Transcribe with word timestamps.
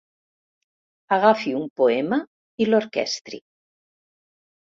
Agafi 1.17 1.53
un 1.57 1.67
poema 1.81 2.19
i 2.65 2.67
l'orquestri. 2.71 3.41